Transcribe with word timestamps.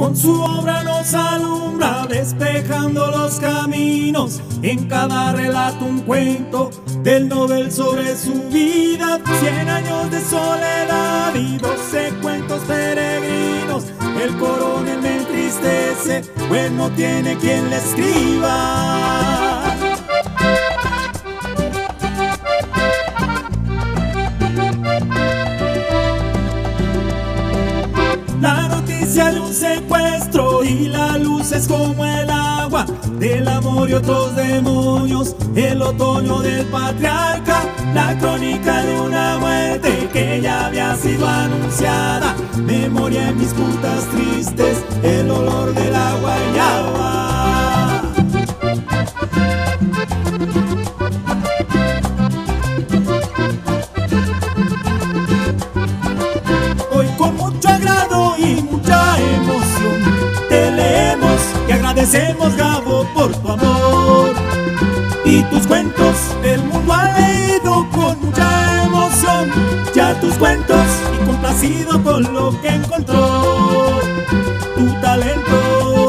Con 0.00 0.16
su 0.16 0.42
obra 0.42 0.82
nos 0.82 1.12
alumbra, 1.12 2.06
despejando 2.08 3.10
los 3.10 3.38
caminos. 3.38 4.40
En 4.62 4.88
cada 4.88 5.32
relato 5.32 5.84
un 5.84 6.00
cuento 6.00 6.70
del 7.02 7.28
Nobel 7.28 7.70
sobre 7.70 8.16
su 8.16 8.32
vida. 8.50 9.20
Cien 9.40 9.68
años 9.68 10.10
de 10.10 10.22
soledad 10.22 11.34
y 11.34 11.58
doce 11.58 12.14
cuentos 12.22 12.62
peregrinos. 12.62 13.84
El 14.18 14.34
coronel 14.38 15.02
me 15.02 15.18
entristece, 15.18 16.22
pues 16.48 16.72
no 16.72 16.88
tiene 16.92 17.36
quien 17.36 17.68
le 17.68 17.76
escriba. 17.76 19.76
La 28.40 28.79
de 29.14 29.40
un 29.40 29.52
secuestro 29.52 30.62
y 30.62 30.86
la 30.86 31.18
luz 31.18 31.50
es 31.50 31.66
como 31.66 32.04
el 32.04 32.30
agua 32.30 32.86
del 33.18 33.48
amor 33.48 33.90
y 33.90 33.94
otros 33.94 34.36
demonios. 34.36 35.34
El 35.56 35.82
otoño 35.82 36.38
del 36.42 36.64
patriarca, 36.66 37.64
la 37.92 38.16
crónica 38.18 38.84
de 38.84 39.00
una 39.00 39.38
muerte 39.38 40.08
que 40.12 40.40
ya 40.40 40.66
había 40.66 40.94
sido 40.94 41.26
anunciada. 41.26 42.36
Memoria 42.58 43.30
en 43.30 43.38
mis 43.38 43.52
putas 43.52 43.99
y 62.12 62.16
agradecemos 62.16 62.56
Gabo 62.56 63.06
por 63.14 63.32
tu 63.32 63.48
amor. 63.48 64.30
Y 65.24 65.42
tus 65.44 65.66
cuentos 65.66 66.16
el 66.42 66.62
mundo 66.64 66.92
ha 66.92 67.18
leído 67.18 67.86
con 67.90 68.20
mucha 68.20 68.84
emoción. 68.84 69.50
Ya 69.94 70.18
tus 70.20 70.34
cuentos 70.34 70.86
y 71.14 71.26
complacido 71.26 72.02
con 72.02 72.22
lo 72.34 72.60
que 72.60 72.68
encontró. 72.68 74.00
Tu 74.76 74.86
talento 75.00 75.99